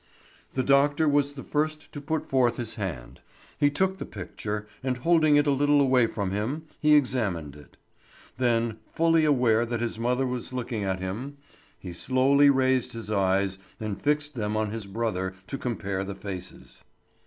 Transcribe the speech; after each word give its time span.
The 0.55 0.63
doctor 0.63 1.07
was 1.07 1.33
the 1.33 1.43
first 1.43 1.91
to 1.91 2.01
put 2.01 2.27
forth 2.27 2.57
his 2.57 2.73
hand; 2.73 3.21
he 3.59 3.69
took 3.69 3.99
the 3.99 4.05
picture, 4.07 4.67
and 4.81 4.97
holding 4.97 5.35
it 5.35 5.45
a 5.45 5.51
little 5.51 5.79
away 5.79 6.07
from 6.07 6.31
him, 6.31 6.63
he 6.79 6.95
examined 6.95 7.55
it. 7.55 7.77
Then, 8.39 8.79
fully 8.95 9.25
aware 9.25 9.63
that 9.63 9.79
his 9.79 9.99
mother 9.99 10.25
was 10.25 10.53
looking 10.53 10.83
at 10.83 10.99
him, 10.99 11.37
he 11.77 11.93
slowly 11.93 12.49
raised 12.49 12.93
his 12.93 13.11
eyes 13.11 13.59
and 13.79 14.01
fixed 14.01 14.33
them 14.33 14.57
on 14.57 14.71
his 14.71 14.87
brother 14.87 15.35
to 15.45 15.57
compare 15.59 16.03
the 16.03 16.15
faces. 16.15 16.83